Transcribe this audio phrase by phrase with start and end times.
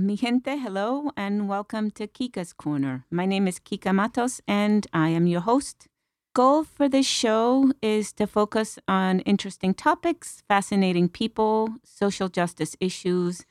[0.00, 3.04] Mi gente, hello, and welcome to Kika's Corner.
[3.10, 5.88] My name is Kika Matos, and I am your host.
[6.34, 13.44] Goal for this show is to focus on interesting topics, fascinating people, social justice issues,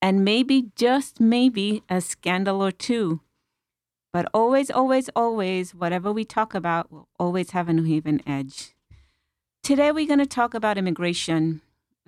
[0.00, 3.20] and maybe, just maybe, a scandal or two.
[4.12, 8.76] But always, always, always, whatever we talk about will always have a New Haven edge.
[9.64, 11.60] Today, we're going to talk about immigration.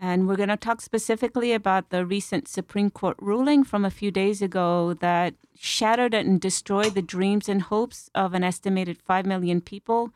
[0.02, 4.10] And we're going to talk specifically about the recent Supreme Court ruling from a few
[4.10, 9.60] days ago that shattered and destroyed the dreams and hopes of an estimated 5 million
[9.60, 10.10] people,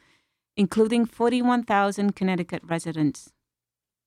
[0.57, 3.31] including 41,000 Connecticut residents.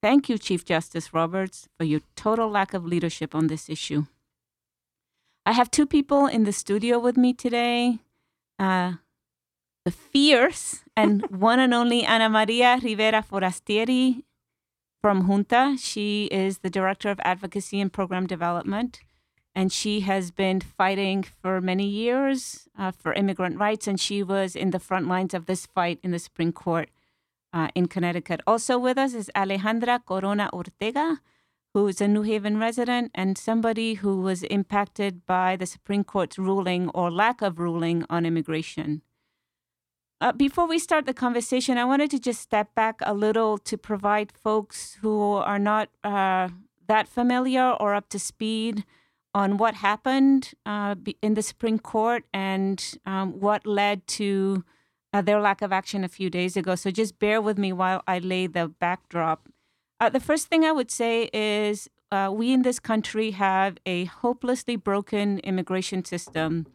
[0.02, 4.08] Thank you, Chief Justice Roberts, for your total lack of leadership on this issue.
[5.46, 8.00] I have two people in the studio with me today.
[8.58, 8.94] Uh,
[9.86, 14.24] the fierce and one and only Ana Maria Rivera Forastieri
[15.02, 15.78] from Junta.
[15.80, 19.00] She is the Director of Advocacy and Program Development,
[19.56, 24.56] and she has been fighting for many years uh, for immigrant rights, and she was
[24.56, 26.90] in the front lines of this fight in the Supreme Court
[27.54, 28.42] uh, in Connecticut.
[28.46, 31.22] Also with us is Alejandra Corona Ortega,
[31.74, 36.40] who is a New Haven resident and somebody who was impacted by the Supreme Court's
[36.40, 39.02] ruling or lack of ruling on immigration.
[40.20, 43.78] Uh, before we start the conversation, I wanted to just step back a little to
[43.78, 46.50] provide folks who are not uh,
[46.88, 48.84] that familiar or up to speed
[49.36, 54.64] on what happened uh, in the Supreme Court and um, what led to
[55.14, 56.74] uh, their lack of action a few days ago.
[56.74, 59.48] So just bear with me while I lay the backdrop.
[60.00, 64.06] Uh, the first thing I would say is uh, we in this country have a
[64.06, 66.66] hopelessly broken immigration system,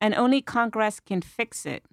[0.00, 1.84] and only Congress can fix it.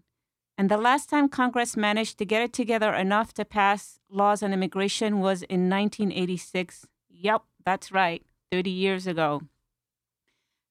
[0.59, 4.51] And the last time Congress managed to get it together enough to pass laws on
[4.51, 6.85] immigration was in 1986.
[7.09, 9.43] Yep, that's right, 30 years ago.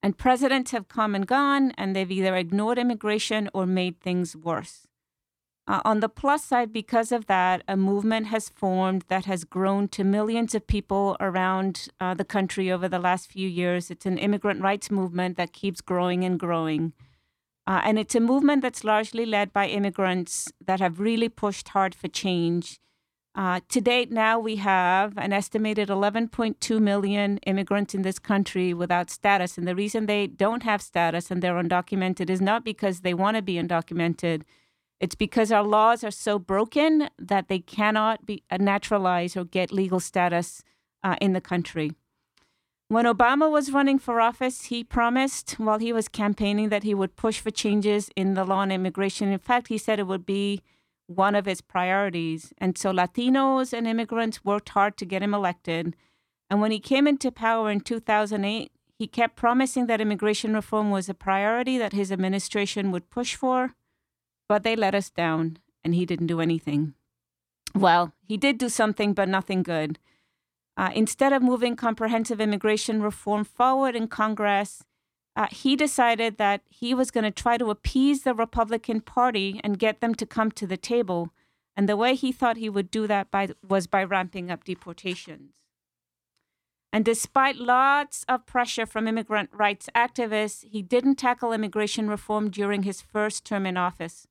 [0.03, 4.87] And presidents have come and gone, and they've either ignored immigration or made things worse.
[5.67, 9.89] Uh, on the plus side, because of that, a movement has formed that has grown
[9.89, 13.91] to millions of people around uh, the country over the last few years.
[13.91, 16.93] It's an immigrant rights movement that keeps growing and growing.
[17.69, 21.95] Uh, and it's a movement that's largely led by immigrants that have really pushed hard
[21.95, 22.81] for change.
[23.35, 29.11] Uh, to date, now we have an estimated 11.2 million immigrants in this country without
[29.11, 29.59] status.
[29.59, 33.37] And the reason they don't have status and they're undocumented is not because they want
[33.37, 34.45] to be undocumented.
[34.99, 39.73] It's because our laws are so broken that they cannot be uh, naturalized or get
[39.73, 40.63] legal status
[41.05, 41.93] uh, in the country.
[42.91, 47.17] When Obama was running for office, he promised while he was campaigning that he would
[47.17, 49.31] push for changes in the law on immigration.
[49.31, 50.63] In fact, he said it would be
[51.07, 52.55] one of his priorities.
[52.57, 55.97] And so Latinos and immigrants worked hard to get him elected.
[56.49, 61.11] And when he came into power in 2008, he kept promising that immigration reform was
[61.11, 63.75] a priority that his administration would push for,
[64.49, 66.95] but they let us down and he didn't do anything.
[67.75, 69.99] Well, he did do something, but nothing good.
[70.79, 74.85] Uh, instead of moving comprehensive immigration reform forward in Congress,
[75.35, 79.79] uh, he decided that he was going to try to appease the Republican Party and
[79.79, 81.31] get them to come to the table.
[81.77, 85.51] And the way he thought he would do that by, was by ramping up deportations.
[86.93, 92.85] And despite lots of pressure from immigrant rights activists, he didn't tackle immigration reform during
[92.85, 94.29] his first term in office.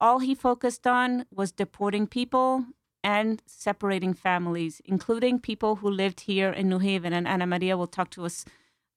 [0.00, 2.64] All he focused on was deporting people
[3.04, 7.12] and separating families, including people who lived here in New Haven.
[7.12, 8.44] And Ana Maria will talk to us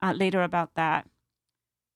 [0.01, 1.07] uh, later about that.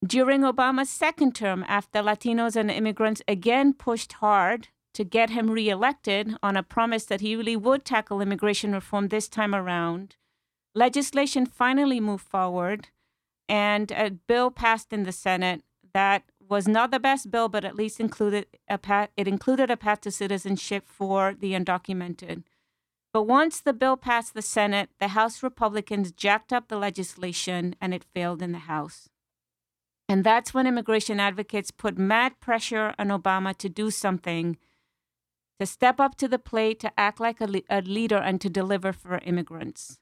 [0.06, 6.36] During Obama's second term, after Latinos and immigrants again pushed hard to get him reelected
[6.42, 10.16] on a promise that he really would tackle immigration reform this time around,
[10.74, 12.88] legislation finally moved forward
[13.47, 17.76] and a bill passed in the Senate that was not the best bill, but at
[17.76, 22.44] least included a path, it included a path to citizenship for the undocumented.
[23.14, 27.94] But once the bill passed the Senate, the House Republicans jacked up the legislation and
[27.94, 29.09] it failed in the House.
[30.08, 34.58] And that's when immigration advocates put mad pressure on Obama to do something,
[35.59, 38.50] to step up to the plate, to act like a, le- a leader, and to
[38.50, 40.00] deliver for immigrants.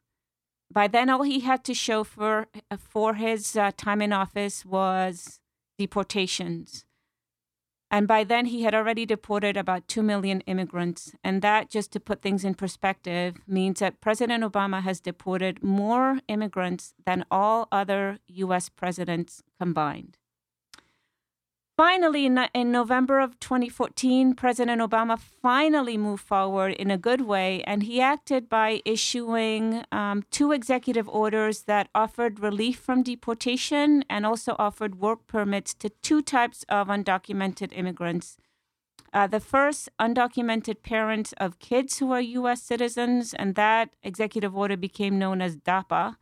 [0.71, 5.39] By then, all he had to show for, for his uh, time in office was
[5.77, 6.85] deportations.
[7.89, 11.13] And by then, he had already deported about 2 million immigrants.
[11.23, 16.19] And that, just to put things in perspective, means that President Obama has deported more
[16.27, 20.17] immigrants than all other US presidents combined.
[21.77, 27.83] Finally, in, November of 2014, President Obama finally moved forward in a good way, and
[27.83, 34.55] he acted by issuing um, two executive orders that offered relief from deportation and also
[34.57, 38.37] offered work permits to two types of undocumented immigrants.
[39.13, 42.63] Uh, the first, undocumented parents of kids who are U.S.
[42.63, 46.15] citizens, and that executive order became known as DAPA.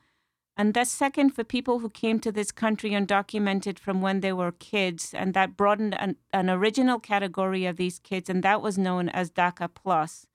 [0.57, 4.54] And the second, for people who came to this country undocumented from when they were
[4.54, 9.10] kids, and that broadened an, an original category of these kids, and that was known
[9.10, 10.28] as DACA Plus.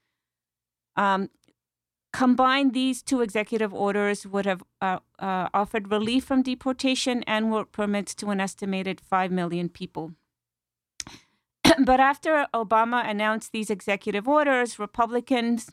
[0.95, 1.31] Um,
[2.13, 7.73] combined, these two executive orders would have uh, uh, offered relief from deportation and work
[7.73, 10.13] permits to an estimated 5 million people.
[11.85, 15.71] but after Obama announced these executive orders, Republicans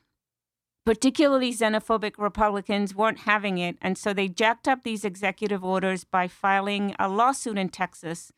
[0.87, 3.77] particularly xenophobic Republicans weren't having it.
[3.81, 8.31] And so they jacked up these executive orders by filing a lawsuit in Texas.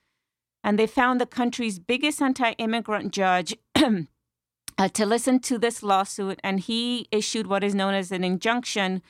[0.64, 6.40] And they found the country's biggest anti immigrant judge uh, to listen to this lawsuit.
[6.44, 9.04] And he issued what is known as an injunction,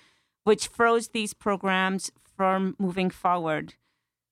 [0.44, 3.76] which froze these programs from moving forward.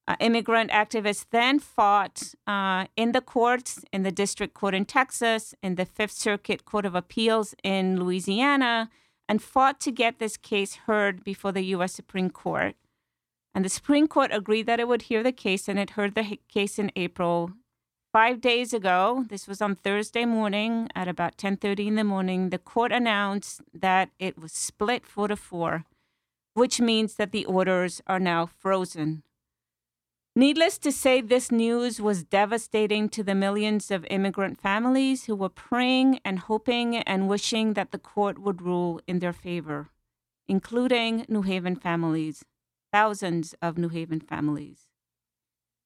[0.08, 5.54] Uh, immigrant activists then fought uh, in the courts, in the district court in Texas,
[5.62, 8.88] in the Fifth Circuit Court of Appeals in Louisiana,
[9.28, 11.92] and fought to get this case heard before the U.S.
[11.92, 12.74] Supreme Court.
[13.54, 16.38] And the Supreme Court agreed that it would hear the case, and it heard the
[16.48, 17.52] case in April.
[18.10, 22.58] Five days ago, this was on Thursday morning at about 10:30 in the morning, the
[22.58, 25.84] court announced that it was split four to four,
[26.54, 29.22] which means that the orders are now frozen.
[30.38, 35.48] Needless to say, this news was devastating to the millions of immigrant families who were
[35.48, 39.88] praying and hoping and wishing that the court would rule in their favor,
[40.46, 42.44] including New Haven families,
[42.92, 44.86] thousands of New Haven families.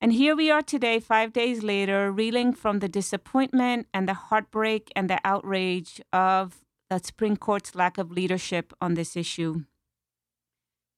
[0.02, 4.92] And here we are today, five days later, reeling from the disappointment and the heartbreak
[4.94, 6.60] and the outrage of
[6.90, 9.64] the Supreme Court's lack of leadership on this issue.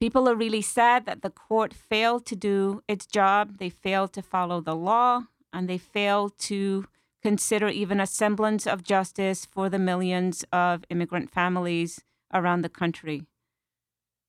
[0.00, 3.58] People are really sad that the court failed to do its job.
[3.58, 6.86] They failed to follow the law and they failed to
[7.22, 12.02] consider even a semblance of justice for the millions of immigrant families
[12.32, 13.22] around the country.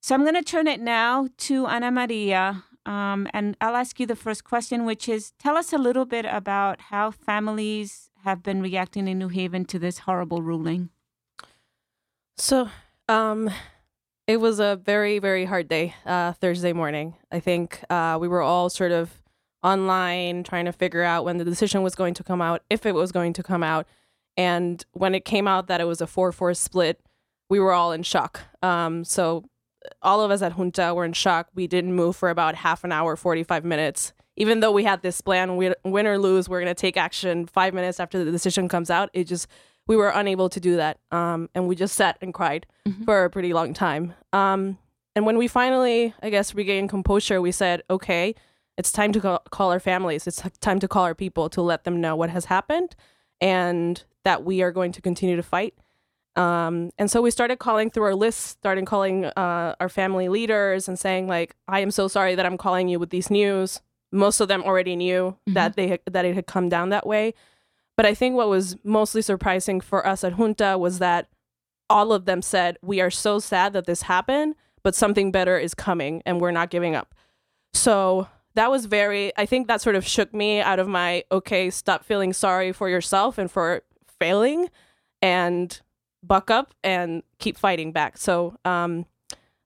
[0.01, 2.63] So I'm going to turn it now to Ana Maria.
[2.85, 6.25] Um, and I'll ask you the first question, which is tell us a little bit
[6.25, 10.89] about how families have been reacting in New Haven to this horrible ruling.
[12.37, 12.69] So,
[13.09, 13.49] um,
[14.27, 17.15] it was a very, very hard day, uh, Thursday morning.
[17.31, 19.21] I think uh, we were all sort of
[19.63, 22.93] online trying to figure out when the decision was going to come out, if it
[22.93, 23.87] was going to come out.
[24.37, 26.99] And when it came out that it was a 4 4 split,
[27.49, 28.41] we were all in shock.
[28.61, 29.45] Um, so
[30.01, 31.49] all of us at Junta were in shock.
[31.53, 34.13] We didn't move for about half an hour, 45 minutes.
[34.37, 37.73] Even though we had this plan, win or lose, we're going to take action five
[37.73, 39.09] minutes after the decision comes out.
[39.13, 39.47] It just
[39.87, 40.99] we were unable to do that.
[41.11, 43.03] Um, and we just sat and cried mm-hmm.
[43.03, 44.13] for a pretty long time.
[44.33, 44.77] Um,
[45.15, 48.35] and when we finally, I guess, regained composure, we said, okay,
[48.77, 50.27] it's time to call, call our families.
[50.27, 52.95] It's time to call our people to let them know what has happened
[53.39, 55.75] and that we are going to continue to fight.
[56.35, 60.89] Um, and so we started calling through our list, starting calling uh, our family leaders
[60.89, 63.81] and saying, like, I am so sorry that I'm calling you with these news.
[64.11, 65.53] Most of them already knew mm-hmm.
[65.53, 67.33] that they that it had come down that way.
[67.97, 71.27] But I think what was mostly surprising for us at Junta was that
[71.89, 75.73] all of them said, We are so sad that this happened, but something better is
[75.73, 77.15] coming and we're not giving up.
[77.73, 81.69] So that was very, I think that sort of shook me out of my, okay,
[81.69, 83.83] stop feeling sorry for yourself and for
[84.19, 84.69] failing
[85.21, 85.81] and
[86.23, 88.17] buck up and keep fighting back.
[88.17, 89.05] So, um,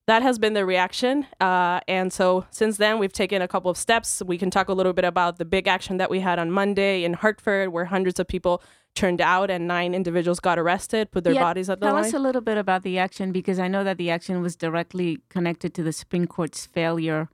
[0.10, 1.28] that has been the reaction.
[1.40, 4.24] Uh, and so since then, we've taken a couple of steps.
[4.26, 7.04] We can talk a little bit about the big action that we had on Monday
[7.04, 8.64] in Hartford, where hundreds of people
[8.96, 12.04] turned out and nine individuals got arrested, put their yeah, bodies at the tell line.
[12.06, 14.56] Tell us a little bit about the action because I know that the action was
[14.56, 17.30] directly connected to the Supreme Court's failure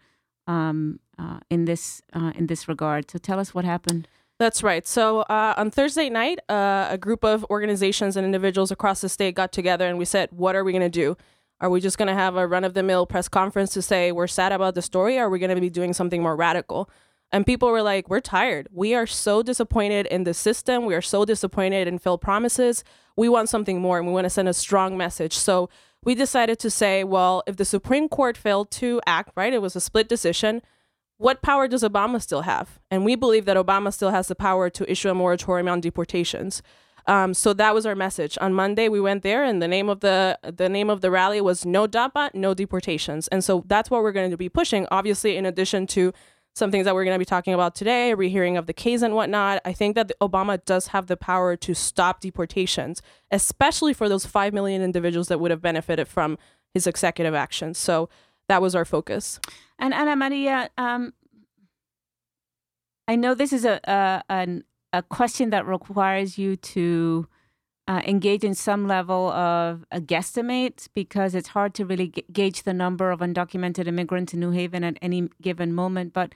[0.46, 3.10] um, uh, in this uh, in this regard.
[3.10, 4.10] So tell us what happened.
[4.38, 4.86] That's right.
[4.86, 9.34] So uh, on Thursday night, uh, a group of organizations and individuals across the state
[9.34, 11.16] got together and we said, "What are we going to do?"
[11.62, 14.12] Are we just going to have a run of the mill press conference to say
[14.12, 15.18] we're sad about the story?
[15.18, 16.90] Or are we going to be doing something more radical?
[17.32, 18.68] And people were like, we're tired.
[18.72, 20.86] We are so disappointed in the system.
[20.86, 22.84] We are so disappointed in failed promises.
[23.18, 25.34] We want something more and we want to send a strong message.
[25.34, 25.70] So
[26.04, 29.76] we decided to say, well, if the Supreme Court failed to act, right, it was
[29.76, 30.62] a split decision.
[31.18, 32.80] What power does Obama still have?
[32.92, 36.62] And we believe that Obama still has the power to issue a moratorium on deportations.
[37.08, 38.38] Um, so that was our message.
[38.42, 41.40] On Monday, we went there, and the name of the the name of the rally
[41.42, 44.88] was "No DAPA, No Deportations," and so that's what we're going to be pushing.
[44.92, 46.14] Obviously, in addition to
[46.56, 49.02] some things that we're going to be talking about today, a rehearing of the case
[49.02, 49.62] and whatnot.
[49.66, 54.54] I think that Obama does have the power to stop deportations, especially for those 5
[54.54, 56.38] million individuals that would have benefited from
[56.74, 57.78] his executive actions.
[57.78, 58.10] So
[58.48, 59.40] that was our focus.
[59.78, 61.14] And Ana Maria, um,
[63.06, 64.64] I know this is a, a, an,
[64.96, 67.28] a question that requires you to
[67.88, 72.64] uh, engage in some level of a guesstimate because it's hard to really g- gauge
[72.64, 76.14] the number of undocumented immigrants in New Haven at any given moment.
[76.14, 76.34] But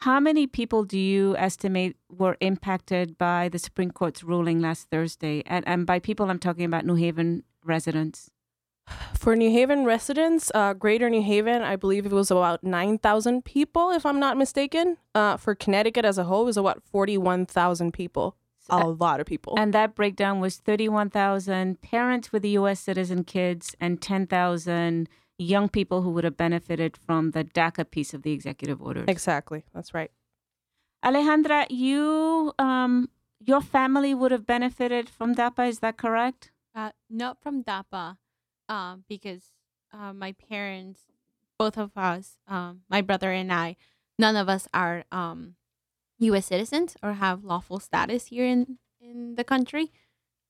[0.00, 5.42] how many people do you estimate were impacted by the Supreme Court's ruling last Thursday?
[5.46, 8.30] And, and by people, I'm talking about New Haven residents.
[9.14, 13.90] For New Haven residents, uh, Greater New Haven, I believe it was about 9,000 people,
[13.90, 14.96] if I'm not mistaken.
[15.14, 18.36] Uh, for Connecticut as a whole, it was about 41,000 people.
[18.68, 19.54] A lot of people.
[19.58, 22.80] And that breakdown was 31,000 parents with U.S.
[22.80, 25.08] citizen kids and 10,000
[25.38, 29.04] young people who would have benefited from the DACA piece of the executive order.
[29.06, 29.64] Exactly.
[29.74, 30.10] That's right.
[31.04, 33.08] Alejandra, you, um,
[33.40, 35.68] your family would have benefited from DAPA.
[35.68, 36.50] Is that correct?
[36.74, 38.16] Uh, not from DAPA,
[38.68, 39.50] um, because
[39.92, 41.02] uh, my parents,
[41.58, 43.76] both of us, um, my brother and I,
[44.18, 45.56] none of us are um,
[46.18, 46.46] U.S.
[46.46, 49.90] citizens or have lawful status here in in the country.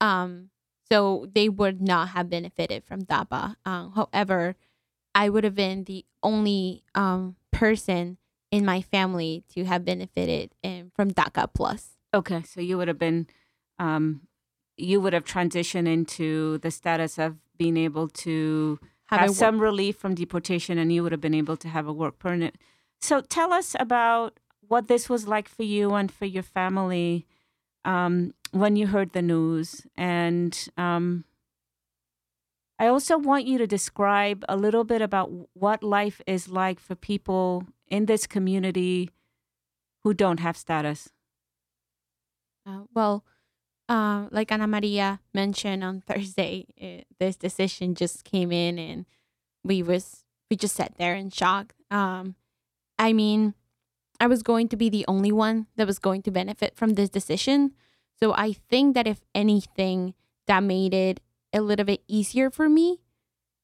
[0.00, 0.50] Um,
[0.90, 3.56] so they would not have benefited from DAPA.
[3.64, 4.56] Um, however,
[5.14, 8.18] I would have been the only um, person
[8.50, 11.96] in my family to have benefited in, from DACA plus.
[12.12, 13.26] Okay, so you would have been,
[13.78, 14.22] um,
[14.76, 19.70] you would have transitioned into the status of being able to have, have some work-
[19.70, 22.56] relief from deportation, and you would have been able to have a work permit.
[23.00, 24.40] So tell us about
[24.70, 27.26] what this was like for you and for your family
[27.84, 29.86] um, when you heard the news.
[29.96, 31.24] And um,
[32.78, 36.94] I also want you to describe a little bit about what life is like for
[36.94, 39.10] people in this community
[40.02, 41.10] who don't have status.
[42.66, 43.24] Uh, well,
[43.92, 49.04] uh, like Ana Maria mentioned on Thursday, it, this decision just came in, and
[49.62, 51.74] we was we just sat there in shock.
[51.90, 52.34] Um,
[52.98, 53.52] I mean,
[54.18, 57.10] I was going to be the only one that was going to benefit from this
[57.10, 57.72] decision.
[58.18, 60.14] So I think that if anything,
[60.46, 61.20] that made it
[61.52, 63.00] a little bit easier for me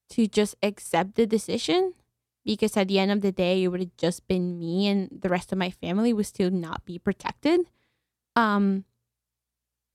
[0.09, 1.93] to just accept the decision
[2.45, 5.29] because at the end of the day, it would have just been me and the
[5.29, 7.61] rest of my family would still not be protected.
[8.35, 8.85] Um,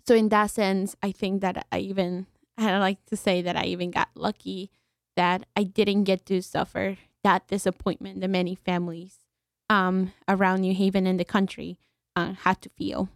[0.07, 2.27] so in that sense, I think that I even
[2.59, 4.71] I like to say that I even got lucky
[5.17, 9.19] that I didn't get to suffer that disappointment that many families
[9.71, 11.79] um, around New Haven and the country
[12.15, 13.09] uh, had to feel.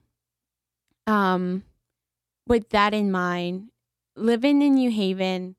[1.07, 1.64] Um,
[2.47, 3.71] with that in mind,
[4.16, 5.57] living in New Haven,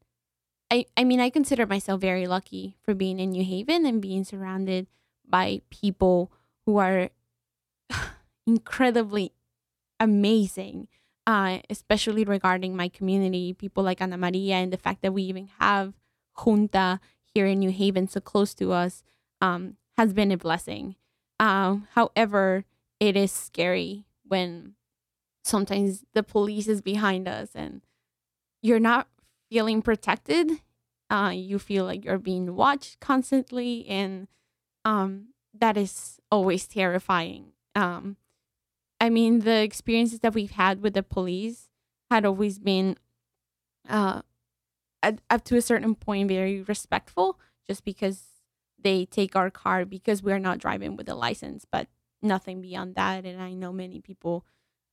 [0.71, 4.23] I, I mean, I consider myself very lucky for being in New Haven and being
[4.23, 4.87] surrounded
[5.27, 6.31] by people
[6.65, 7.09] who are
[8.47, 9.31] incredibly
[9.99, 10.87] amazing,
[11.29, 13.53] uh, especially regarding my community.
[13.53, 15.93] People like Ana Maria and the fact that we even have
[16.43, 16.99] Junta
[17.35, 19.03] here in New Haven so close to us.
[19.39, 20.95] Um, has been a blessing.
[21.39, 22.65] Um, however,
[22.99, 24.73] it is scary when
[25.43, 27.81] sometimes the police is behind us and
[28.63, 29.07] you're not
[29.51, 30.49] feeling protected.
[31.11, 34.27] Uh, you feel like you're being watched constantly, and
[34.83, 37.51] um, that is always terrifying.
[37.75, 38.17] Um,
[38.99, 41.69] I mean, the experiences that we've had with the police
[42.11, 42.97] had always been,
[43.87, 44.21] uh,
[45.03, 48.23] up to a certain point, very respectful, just because
[48.81, 51.87] they take our car because we're not driving with a license, but
[52.21, 53.25] nothing beyond that.
[53.25, 54.45] And I know many people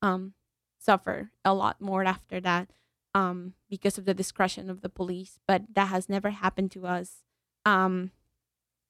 [0.03, 0.35] um,
[0.79, 2.71] suffer a lot more after that
[3.15, 7.23] um, because of the discretion of the police, but that has never happened to us.
[7.65, 8.11] Um,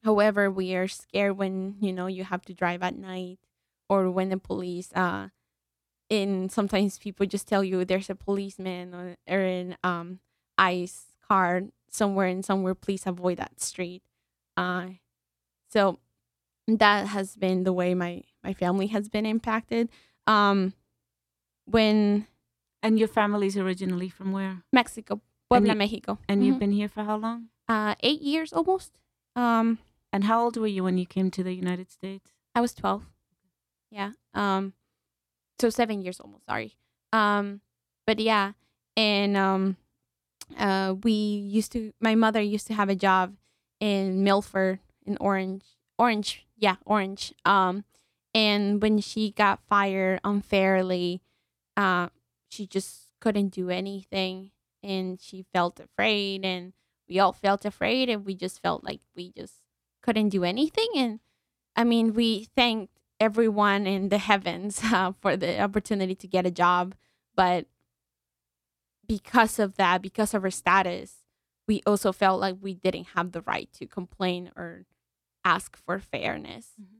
[0.04, 3.38] however, we are scared when you know you have to drive at night
[3.88, 4.92] or when the police.
[4.94, 5.28] Uh,
[6.08, 10.20] and sometimes people just tell you there's a policeman or, or an um,
[10.56, 12.74] ICE car somewhere and somewhere.
[12.74, 14.02] Please avoid that street
[14.56, 14.86] uh,
[15.68, 15.98] so
[16.66, 19.88] that has been the way my my family has been impacted.
[20.26, 20.72] Um,
[21.66, 22.26] when
[22.82, 24.62] and your family's originally from where?
[24.72, 26.18] Mexico, Puebla, you, Mexico.
[26.28, 26.46] And mm-hmm.
[26.46, 27.48] you've been here for how long?
[27.68, 28.92] Uh, eight years almost.
[29.34, 29.78] Um,
[30.12, 32.30] and how old were you when you came to the United States?
[32.54, 33.06] I was twelve.
[33.90, 34.12] Yeah.
[34.34, 34.72] Um,
[35.58, 36.46] so seven years almost.
[36.46, 36.76] Sorry.
[37.12, 37.60] Um,
[38.06, 38.52] but yeah,
[38.96, 39.76] and um,
[40.58, 41.92] uh, we used to.
[42.00, 43.34] My mother used to have a job
[43.80, 45.64] in Milford in Orange.
[45.98, 47.32] Orange, yeah, Orange.
[47.44, 47.84] Um,
[48.34, 51.22] and when she got fired unfairly,
[51.76, 52.08] uh,
[52.48, 54.50] she just couldn't do anything,
[54.82, 56.74] and she felt afraid, and
[57.08, 59.54] we all felt afraid, and we just felt like we just
[60.02, 60.88] couldn't do anything.
[60.96, 61.20] And
[61.74, 66.50] I mean, we thanked everyone in the heavens uh, for the opportunity to get a
[66.50, 66.94] job,
[67.34, 67.66] but
[69.06, 71.22] because of that, because of our status,
[71.68, 74.84] we also felt like we didn't have the right to complain or
[75.44, 76.70] ask for fairness.
[76.80, 76.96] Mm-hmm.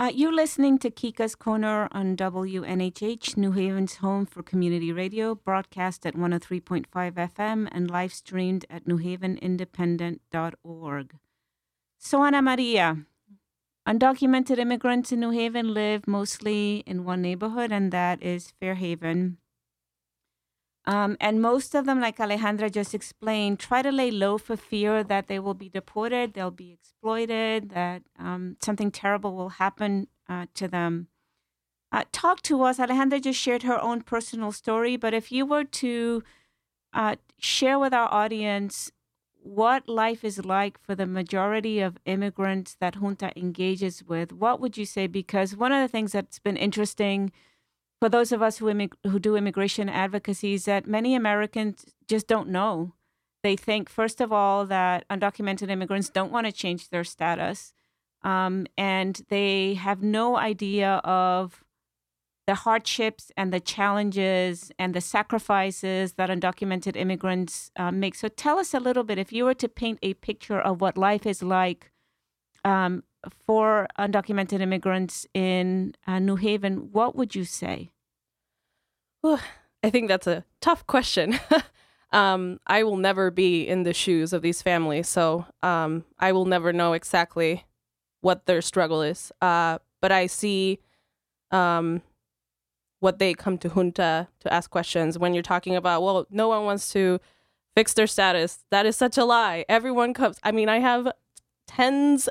[0.00, 6.06] Uh, you're listening to Kika's Corner on WNHH, New Haven's home for community radio, broadcast
[6.06, 11.16] at 103.5 FM and live streamed at newhavenindependent.org.
[11.98, 12.98] So, Ana Maria,
[13.88, 19.38] undocumented immigrants in New Haven live mostly in one neighborhood, and that is Fairhaven.
[20.84, 25.02] Um, and most of them, like Alejandra just explained, try to lay low for fear
[25.04, 30.46] that they will be deported, they'll be exploited, that um, something terrible will happen uh,
[30.54, 31.08] to them.
[31.90, 32.78] Uh, talk to us.
[32.78, 36.22] Alejandra just shared her own personal story, but if you were to
[36.92, 38.90] uh, share with our audience
[39.42, 44.76] what life is like for the majority of immigrants that Junta engages with, what would
[44.76, 45.06] you say?
[45.06, 47.32] Because one of the things that's been interesting
[48.00, 52.26] for those of us who immig- who do immigration advocacy is that many Americans just
[52.26, 52.94] don't know.
[53.42, 57.72] They think, first of all, that undocumented immigrants don't want to change their status,
[58.22, 61.64] um, and they have no idea of
[62.48, 68.14] the hardships and the challenges and the sacrifices that undocumented immigrants uh, make.
[68.14, 70.96] So, tell us a little bit if you were to paint a picture of what
[70.96, 71.92] life is like
[72.64, 73.04] um,
[73.46, 77.90] for undocumented immigrants in uh, New Haven, what would you say?
[79.22, 81.38] I think that's a tough question.
[82.12, 86.46] um, I will never be in the shoes of these families, so um, I will
[86.46, 87.66] never know exactly
[88.22, 89.30] what their struggle is.
[89.42, 90.78] Uh, but I see
[91.50, 92.00] um,
[93.00, 96.64] what they come to Junta to ask questions when you're talking about, well, no one
[96.64, 97.20] wants to
[97.76, 98.64] fix their status.
[98.70, 99.64] That is such a lie.
[99.68, 100.38] Everyone comes.
[100.42, 101.12] I mean, I have
[101.68, 102.28] tens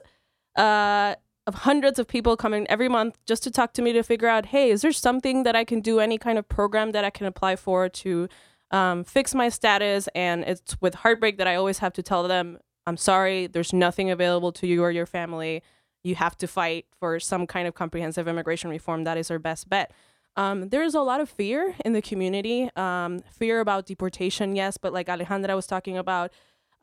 [0.57, 4.27] uh, of hundreds of people coming every month just to talk to me to figure
[4.27, 7.09] out, hey, is there something that I can do, any kind of program that I
[7.09, 8.27] can apply for to
[8.71, 10.09] um, fix my status?
[10.13, 14.12] And it's with heartbreak that I always have to tell them, I'm sorry, there's nothing
[14.12, 15.63] available to you or your family.
[16.03, 19.05] You have to fight for some kind of comprehensive immigration reform.
[19.05, 19.91] That is our best bet.
[20.38, 24.94] Um, there's a lot of fear in the community, um, fear about deportation, yes, but
[24.94, 26.31] like Alejandra was talking about,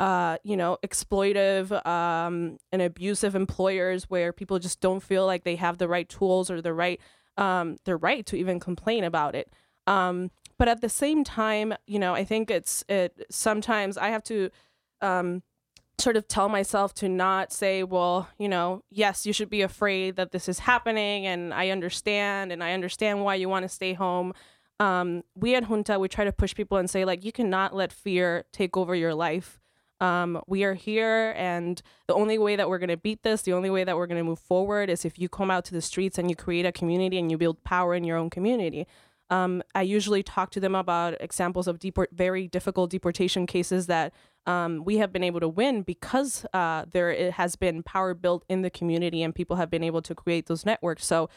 [0.01, 5.55] uh, you know, exploitive um, and abusive employers where people just don't feel like they
[5.55, 7.01] have the right tools or the right
[7.37, 9.53] um, the right to even complain about it.
[9.87, 14.25] Um, but at the same time, you know, I think it's it sometimes I have
[14.25, 14.51] to
[15.01, 15.43] um,
[15.99, 20.17] sort of tell myself to not say, well, you know, yes, you should be afraid
[20.17, 23.95] that this is happening, and I understand, and I understand why you want to stay
[23.95, 24.35] home.
[24.81, 27.93] Um, we at Junta, we try to push people and say, like, you cannot let
[27.93, 29.61] fear take over your life.
[30.01, 33.53] Um, we are here, and the only way that we're going to beat this, the
[33.53, 35.81] only way that we're going to move forward is if you come out to the
[35.81, 38.87] streets and you create a community and you build power in your own community.
[39.31, 44.13] Um, I usually talk to them about examples of deport- very difficult deportation cases that
[44.47, 48.63] um, we have been able to win because uh, there has been power built in
[48.63, 51.07] the community and people have been able to create those networks.
[51.07, 51.29] So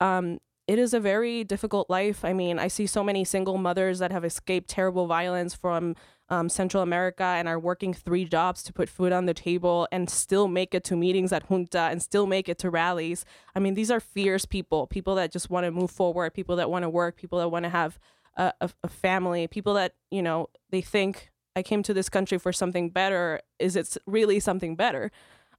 [0.00, 2.24] um, it is a very difficult life.
[2.24, 5.94] I mean, I see so many single mothers that have escaped terrible violence from
[6.28, 10.10] um, Central America and are working three jobs to put food on the table and
[10.10, 13.24] still make it to meetings at Junta and still make it to rallies.
[13.54, 16.68] I mean, these are fierce people, people that just want to move forward, people that
[16.68, 17.98] want to work, people that want to have
[18.36, 22.38] a, a, a family, people that, you know, they think I came to this country
[22.38, 23.40] for something better.
[23.58, 25.10] Is it really something better?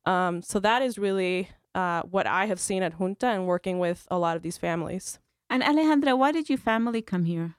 [0.05, 4.07] Um, so that is really uh, what I have seen at Junta and working with
[4.11, 5.19] a lot of these families.
[5.49, 7.55] And Alejandra, why did your family come here?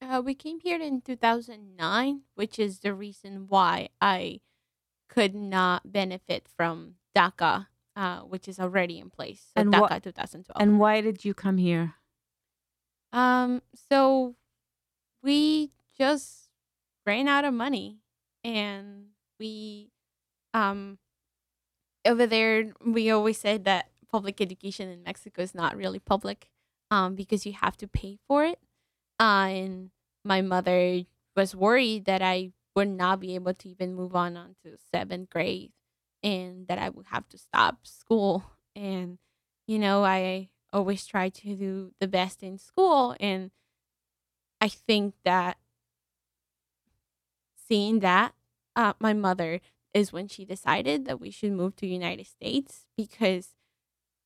[0.00, 4.40] Uh, we came here in 2009, which is the reason why I
[5.08, 9.42] could not benefit from DACA, uh, which is already in place.
[9.54, 10.60] So And DACA what- 2012.
[10.60, 11.94] And why did you come here?
[13.12, 14.34] Um, so
[15.22, 16.48] we just
[17.06, 18.00] ran out of money
[18.44, 19.90] and we
[20.54, 20.98] um
[22.06, 26.48] over there we always said that public education in Mexico is not really public
[26.90, 28.58] um because you have to pay for it.
[29.20, 29.90] Uh, and
[30.24, 31.02] my mother
[31.36, 35.72] was worried that I would not be able to even move on onto seventh grade
[36.22, 38.44] and that I would have to stop school
[38.76, 39.18] and
[39.66, 43.50] you know I always try to do the best in school and
[44.60, 45.56] i think that
[47.72, 48.34] seeing that
[48.76, 49.60] uh, my mother
[49.94, 53.54] is when she decided that we should move to united states because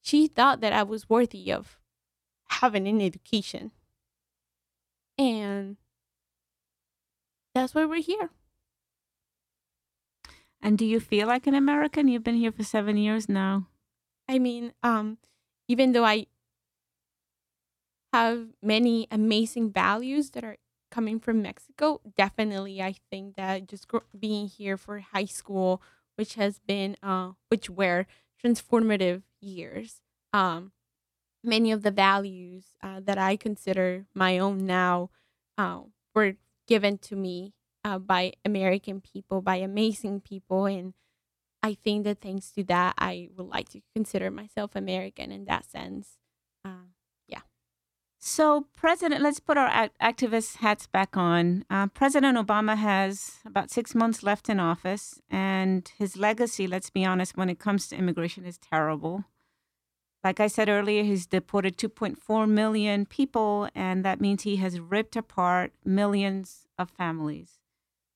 [0.00, 1.78] she thought that i was worthy of
[2.50, 3.70] having an education
[5.18, 5.76] and
[7.54, 8.30] that's why we're here
[10.66, 12.08] And do you feel like an American?
[12.08, 13.68] You've been here for seven years now.
[14.28, 15.18] I mean, um,
[15.68, 16.26] even though I
[18.12, 20.56] have many amazing values that are
[20.90, 25.82] coming from Mexico, definitely I think that just gr- being here for high school,
[26.16, 28.06] which has been uh, which were
[28.42, 30.02] transformative years.
[30.32, 30.72] Um,
[31.42, 35.10] many of the values uh, that I consider my own now
[35.58, 35.80] uh,
[36.14, 36.34] were
[36.66, 40.66] given to me uh, by American people, by amazing people.
[40.66, 40.94] And
[41.62, 45.64] I think that thanks to that, I would like to consider myself American in that
[45.70, 46.18] sense.
[46.64, 46.95] Uh.
[48.18, 51.64] So, President, let's put our act- activist hats back on.
[51.70, 57.04] Uh, President Obama has about six months left in office, and his legacy, let's be
[57.04, 59.24] honest, when it comes to immigration is terrible.
[60.24, 65.14] Like I said earlier, he's deported 2.4 million people, and that means he has ripped
[65.14, 67.60] apart millions of families.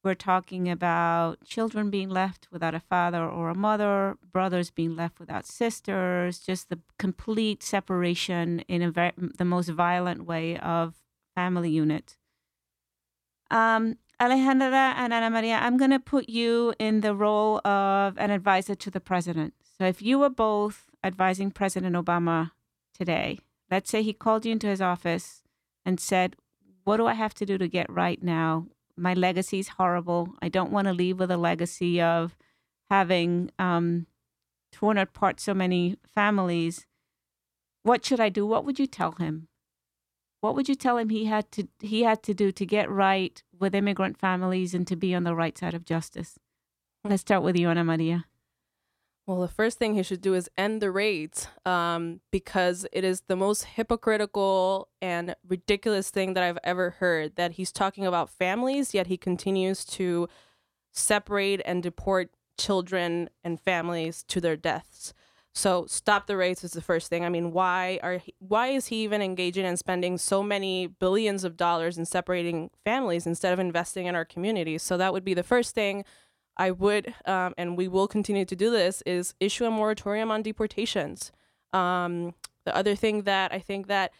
[0.02, 5.20] We're talking about children being left without a father or a mother, brothers being left
[5.20, 10.94] without sisters, just the complete separation in a very, the most violent way of
[11.34, 12.16] family unit.
[13.50, 18.30] Um, Alejandra and Ana Maria, I'm going to put you in the role of an
[18.30, 19.52] advisor to the president.
[19.78, 22.52] So if you were both advising President Obama
[22.94, 25.42] today, let's say he called you into his office
[25.84, 26.36] and said,
[26.84, 28.66] What do I have to do to get right now?
[29.00, 30.34] My legacy is horrible.
[30.42, 32.36] I don't want to leave with a legacy of
[32.90, 34.06] having um,
[34.72, 36.86] torn apart so many families.
[37.82, 38.46] What should I do?
[38.46, 39.48] What would you tell him?
[40.42, 43.42] What would you tell him he had to he had to do to get right
[43.58, 46.38] with immigrant families and to be on the right side of justice?
[47.02, 48.26] Let's start with you, Ana Maria.
[49.30, 53.20] Well, the first thing he should do is end the raids um, because it is
[53.28, 58.92] the most hypocritical and ridiculous thing that I've ever heard that he's talking about families,
[58.92, 60.28] yet he continues to
[60.90, 65.14] separate and deport children and families to their deaths.
[65.54, 67.24] So stop the raids is the first thing.
[67.24, 71.44] I mean, why are he, why is he even engaging in spending so many billions
[71.44, 74.82] of dollars in separating families instead of investing in our communities?
[74.82, 76.04] So that would be the first thing.
[76.60, 80.42] I would, um, and we will continue to do this, is issue a moratorium on
[80.42, 81.32] deportations.
[81.72, 82.34] Um,
[82.66, 84.12] the other thing that I think that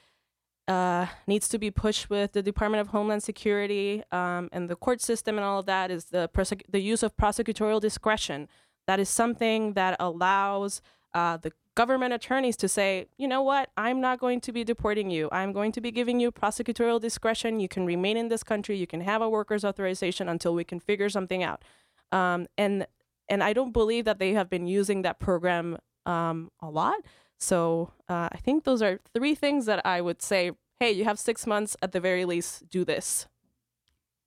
[0.66, 5.02] uh, needs to be pushed with the Department of Homeland Security um, and the court
[5.02, 8.48] system and all of that is the prosec- the use of prosecutorial discretion.
[8.86, 10.80] That is something that allows
[11.12, 15.10] uh, the government attorneys to say, you know what, I'm not going to be deporting
[15.10, 15.28] you.
[15.30, 17.60] I'm going to be giving you prosecutorial discretion.
[17.60, 18.78] You can remain in this country.
[18.78, 21.62] You can have a worker's authorization until we can figure something out.
[22.12, 22.86] Um, and
[23.28, 26.96] and I don't believe that they have been using that program um, a lot.
[27.38, 30.52] So uh, I think those are three things that I would say.
[30.80, 32.68] Hey, you have six months at the very least.
[32.70, 33.26] Do this.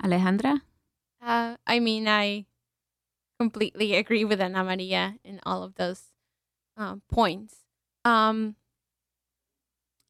[0.04, 0.62] Alejandra.
[1.22, 2.46] Uh, I mean, I
[3.40, 6.12] completely agree with Ana Maria in all of those
[6.78, 7.56] um, points.
[8.06, 8.56] Um,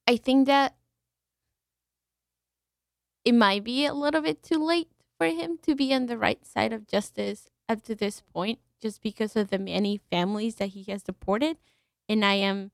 [0.07, 0.75] I think that
[3.23, 6.45] it might be a little bit too late for him to be on the right
[6.45, 10.83] side of justice up to this point, just because of the many families that he
[10.91, 11.57] has deported.
[12.09, 12.71] And I am,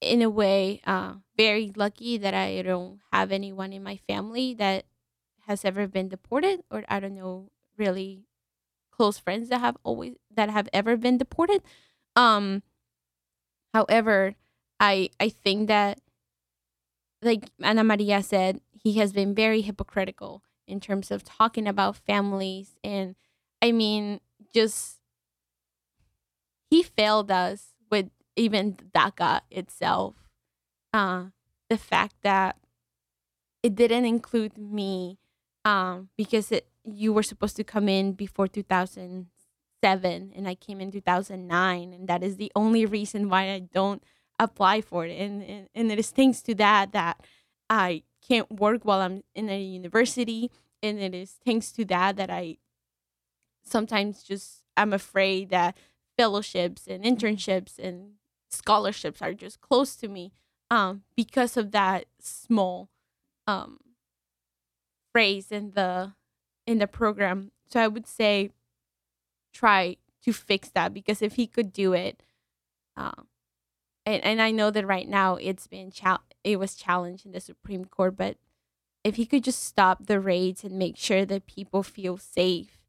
[0.00, 4.84] in a way, uh, very lucky that I don't have anyone in my family that
[5.46, 8.24] has ever been deported, or I don't know, really
[8.90, 11.62] close friends that have always that have ever been deported.
[12.16, 12.62] Um,
[13.72, 14.34] however,
[14.78, 16.00] I I think that,
[17.22, 22.76] like Ana Maria said, he has been very hypocritical in terms of talking about families
[22.84, 23.16] and
[23.62, 24.20] I mean
[24.54, 24.98] just
[26.70, 30.14] he failed us with even DACA itself.
[30.92, 31.26] Uh
[31.68, 32.56] the fact that
[33.62, 35.18] it didn't include me
[35.64, 40.90] um because it you were supposed to come in before 2007 and I came in
[40.90, 44.02] 2009 and that is the only reason why I don't
[44.38, 47.20] apply for it and and, and it is thanks to that that
[47.68, 50.50] I can't work while I'm in a university
[50.82, 52.56] and it is thanks to that that I
[53.70, 55.76] sometimes just I'm afraid that
[56.16, 58.12] fellowships and internships and
[58.50, 60.32] scholarships are just close to me
[60.70, 62.88] um because of that small
[63.46, 63.78] um
[65.12, 66.12] phrase in the
[66.66, 67.50] in the program.
[67.66, 68.50] So I would say
[69.52, 72.22] try to fix that because if he could do it
[72.96, 73.26] um
[74.06, 77.40] and, and I know that right now it's been chal- it was challenged in the
[77.40, 78.36] Supreme Court but
[79.02, 82.79] if he could just stop the raids and make sure that people feel safe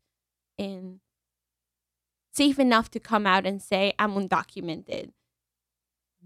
[0.58, 1.00] and
[2.34, 5.12] safe enough to come out and say I'm undocumented.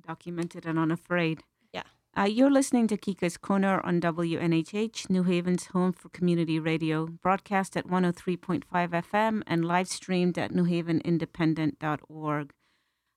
[0.06, 1.42] Documented and unafraid.
[1.74, 1.84] Yeah.
[2.18, 7.78] Uh, you're listening to Kika's Corner on WNHH, New Haven's home for community radio, broadcast
[7.78, 12.54] at 103.5 FM and live streamed at newhavenindependent.org.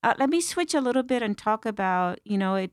[0.01, 2.71] Uh, let me switch a little bit and talk about, you know, it,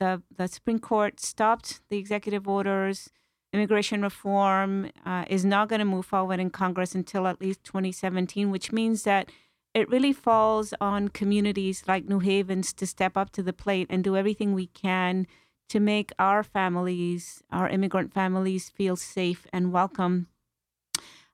[0.00, 3.10] the the Supreme Court stopped the executive orders.
[3.54, 8.50] Immigration reform uh, is not going to move forward in Congress until at least 2017,
[8.50, 9.30] which means that
[9.72, 14.02] it really falls on communities like New Haven's to step up to the plate and
[14.02, 15.28] do everything we can
[15.68, 20.26] to make our families, our immigrant families, feel safe and welcome.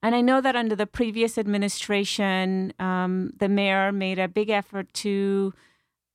[0.02, 4.92] And I know that under the previous administration, um, the mayor made a big effort
[4.92, 5.54] to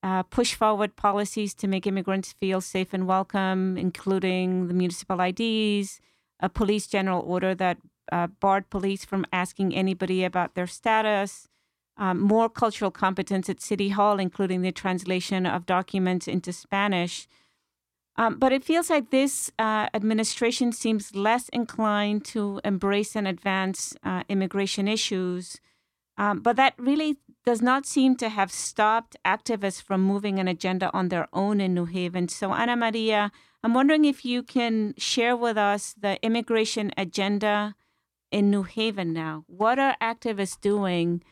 [0.06, 6.00] uh, push forward policies to make immigrants feel safe and welcome, including the municipal IDs,
[6.40, 7.80] a police general order that
[8.12, 11.48] uh, barred police from asking anybody about their status,
[11.98, 17.28] um, more cultural competence at City Hall, including the translation of documents into Spanish.
[18.16, 23.96] Um, but it feels like this uh, administration seems less inclined to embrace and advance
[24.04, 25.60] uh, immigration issues.
[26.16, 30.92] Um, but that really does not seem to have stopped activists from moving an agenda
[30.94, 32.28] on their own in New Haven.
[32.28, 33.32] So, Ana Maria,
[33.64, 37.76] I'm wondering if you can share with us the immigration agenda
[38.32, 39.44] in New Haven now.
[39.48, 41.24] What are activists doing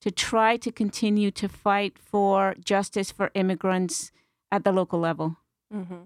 [0.00, 4.10] to try to continue to fight for justice for immigrants
[4.50, 5.36] at the local level?
[5.72, 6.02] Mm-hmm.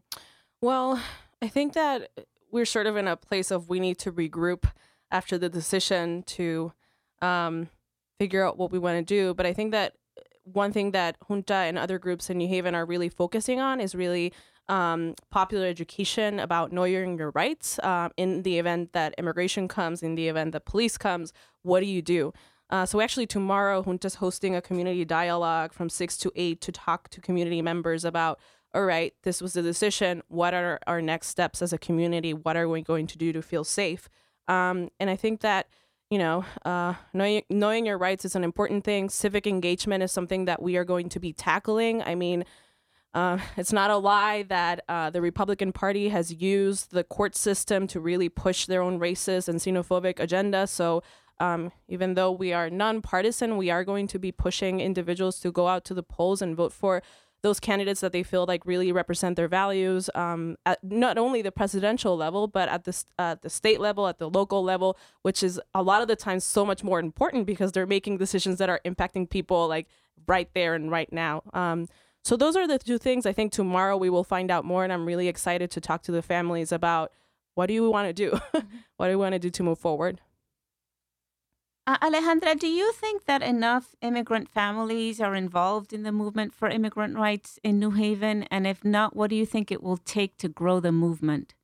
[0.61, 1.01] Well,
[1.41, 2.11] I think that
[2.51, 4.65] we're sort of in a place of we need to regroup
[5.11, 6.73] after the decision to
[7.23, 7.69] um,
[8.19, 9.35] figure out what we want to do.
[9.35, 9.95] But I think that
[10.45, 13.95] one thing that Junta and other groups in New Haven are really focusing on is
[13.95, 14.33] really
[14.69, 20.15] um, popular education about knowing your rights uh, in the event that immigration comes, in
[20.15, 21.33] the event that police comes.
[21.63, 22.33] What do you do?
[22.71, 27.09] Uh, so actually tomorrow, Junta's hosting a community dialogue from six to eight to talk
[27.11, 28.39] to community members about
[28.75, 30.23] all right, this was the decision.
[30.27, 32.35] What are our next steps as a community?
[32.35, 34.09] What are we going to do to feel safe?
[34.49, 35.69] Um, and I think that,
[36.15, 39.11] you know, uh, knowing, knowing your rights is an important thing.
[39.11, 42.03] Civic engagement is something that we are going to be tackling.
[42.03, 42.45] I mean,
[43.15, 47.89] uh, it's not a lie that uh, the Republican Party has used the court system
[47.89, 50.69] to really push their own racist and xenophobic agenda.
[50.69, 51.03] So
[51.41, 55.67] um, even though we are nonpartisan, we are going to be pushing individuals to go
[55.67, 57.03] out to the polls and vote for
[57.45, 61.53] those candidates that they feel like really represent their values um, at not only the
[61.53, 65.61] presidential level but at the uh, the state level at the local level which is
[65.75, 68.81] a lot of the times so much more important because they're making decisions that are
[68.87, 69.87] impacting people like
[70.27, 71.43] right there and right now.
[71.53, 71.87] Um,
[72.25, 73.27] so those are the two things.
[73.27, 76.13] I think tomorrow we will find out more and i'm really excited to talk to
[76.13, 77.13] the families about
[77.57, 78.31] what do you want to do?
[78.55, 78.77] Mm-hmm.
[78.97, 80.21] what do you want to do to move forward
[81.87, 86.69] uh, Alejandra, do you think that enough immigrant families are involved in the movement for
[86.69, 88.45] immigrant rights in New Haven?
[88.45, 91.55] And if not, what do you think it will take to grow the movement?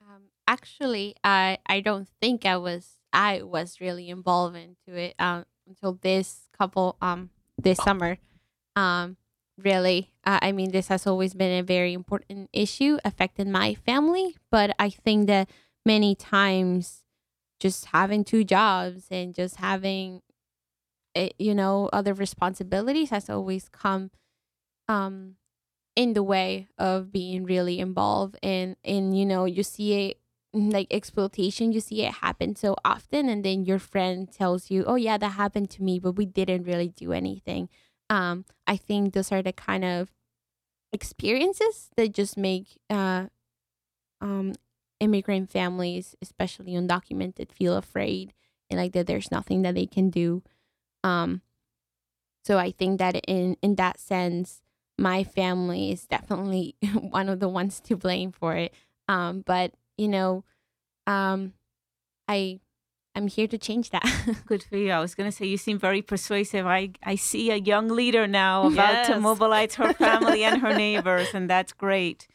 [0.00, 5.44] Um, actually, I I don't think I was I was really involved into it um,
[5.68, 8.18] until this couple um this summer.
[8.74, 9.16] Um,
[9.56, 14.36] really, uh, I mean, this has always been a very important issue affecting my family,
[14.50, 15.48] but I think that
[15.84, 17.04] many times
[17.60, 20.22] just having two jobs and just having
[21.14, 24.10] it, you know other responsibilities has always come
[24.88, 25.36] um
[25.96, 30.20] in the way of being really involved and and you know you see it
[30.54, 34.96] like exploitation you see it happen so often and then your friend tells you oh
[34.96, 37.68] yeah that happened to me but we didn't really do anything.
[38.10, 40.10] Um i think those are the kind of
[40.92, 43.26] experiences that just make uh
[44.20, 44.54] um
[45.00, 48.32] immigrant families, especially undocumented, feel afraid
[48.70, 50.42] and like that there's nothing that they can do.
[51.04, 51.42] Um,
[52.44, 54.62] so I think that in in that sense,
[54.98, 58.74] my family is definitely one of the ones to blame for it.
[59.08, 60.44] Um, but you know,
[61.06, 61.54] um,
[62.26, 62.60] I
[63.14, 64.04] I'm here to change that.
[64.46, 64.92] Good for you.
[64.92, 66.66] I was going to say you seem very persuasive.
[66.66, 69.06] I I see a young leader now about yes.
[69.08, 72.28] to mobilize her family and her neighbors, and that's great.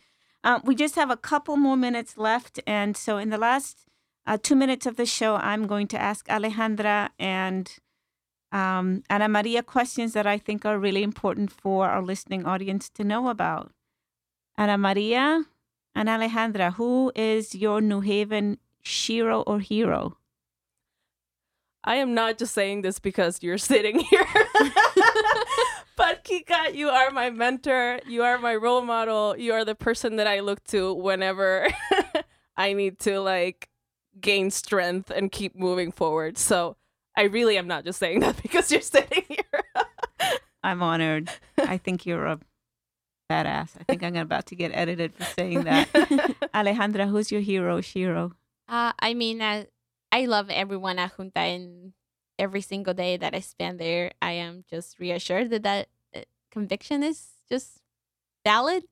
[0.43, 2.59] Uh, we just have a couple more minutes left.
[2.67, 3.85] And so, in the last
[4.25, 7.71] uh, two minutes of the show, I'm going to ask Alejandra and
[8.51, 13.03] um, Ana Maria questions that I think are really important for our listening audience to
[13.03, 13.71] know about.
[14.57, 15.45] Ana Maria
[15.95, 20.17] and Alejandra, who is your New Haven shero or hero?
[21.83, 24.25] I am not just saying this because you're sitting here.
[25.95, 27.99] but Kika, you are my mentor.
[28.07, 29.37] You are my role model.
[29.37, 31.67] You are the person that I look to whenever
[32.57, 33.69] I need to like
[34.19, 36.37] gain strength and keep moving forward.
[36.37, 36.77] So
[37.17, 39.63] I really am not just saying that because you're sitting here.
[40.63, 41.29] I'm honored.
[41.57, 42.39] I think you're a
[43.29, 43.71] badass.
[43.79, 45.89] I think I'm about to get edited for saying that.
[46.53, 48.31] Alejandra, who's your hero, Shero?
[48.69, 49.65] Uh, I mean, uh,
[50.11, 51.93] I love everyone at Junta and
[52.39, 55.87] every single day that I spend there, I am just reassured that that
[56.51, 57.79] conviction is just
[58.45, 58.83] valid.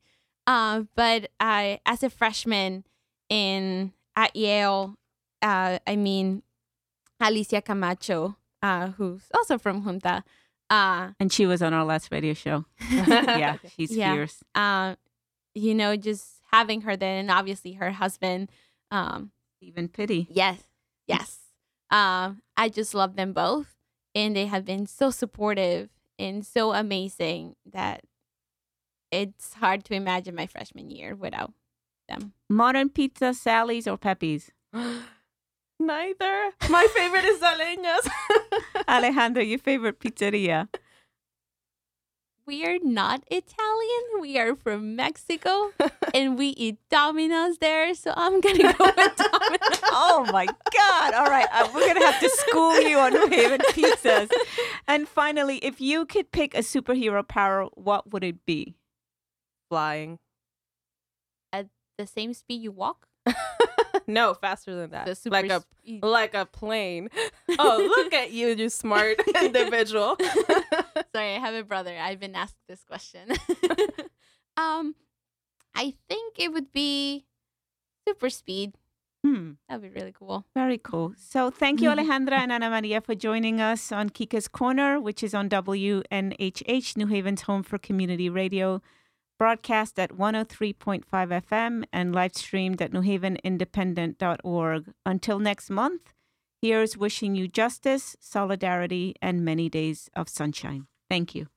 [0.47, 2.84] Uh, but I, as a freshman
[3.30, 4.95] in at Yale,
[5.41, 6.41] uh, I mean,
[7.19, 10.23] Alicia Camacho, uh, who's also from Junta,
[10.69, 12.65] uh, And she was on our last radio show.
[13.08, 14.13] yeah, she's Yeah.
[14.13, 14.43] fierce.
[14.56, 14.95] uh,
[15.54, 18.49] you know, just having her there, and obviously her husband.
[18.89, 20.27] Um, Even pity.
[20.32, 20.63] yes,
[21.08, 21.39] yes.
[21.91, 23.75] Um, I just love them both,
[24.15, 28.01] and they have been so supportive and so amazing that
[29.12, 31.54] it's hard to imagine my freshman year without
[32.08, 32.34] them.
[32.49, 34.51] Modern pizza, Sally's, or Pepe's?
[35.80, 36.51] Neither.
[36.69, 38.08] My favorite is Zaleñas.
[38.88, 40.67] Alejandro, your favorite pizzeria?
[42.51, 44.03] We are not Italian.
[44.19, 45.71] We are from Mexico,
[46.13, 47.95] and we eat Domino's there.
[47.95, 49.79] So I'm gonna go with Domino's.
[49.93, 51.13] oh my God.
[51.13, 51.47] All right.
[51.49, 54.29] Uh, we're going to have to school you on New Haven pizzas.
[54.85, 58.75] And finally, if you could pick a superhero power, what would it be?
[59.69, 60.19] Flying.
[61.53, 63.07] At the same speed you walk.
[64.13, 65.06] no, faster than that.
[65.06, 66.04] The super like a speed.
[66.04, 67.10] like a plane.
[67.60, 70.15] Oh, look at you, you smart individual.
[71.13, 71.97] Sorry, I have a brother.
[71.97, 73.30] I've been asked this question.
[74.56, 74.95] um,
[75.76, 77.26] I think it would be
[78.08, 78.76] super speed.
[79.26, 79.52] Hmm.
[79.67, 80.45] That'd be really cool.
[80.56, 81.13] Very cool.
[81.17, 85.34] So thank you, Alejandra and Ana Maria, for joining us on Kika's Corner, which is
[85.34, 88.82] on WNHH, New Haven's home for community radio,
[89.41, 94.93] broadcast at 103.5 FM and live streamed at newhavenindependent.org.
[95.04, 96.13] Until next month,
[96.62, 100.86] here's wishing you justice, solidarity, and many days of sunshine.
[101.10, 101.47] Thank you.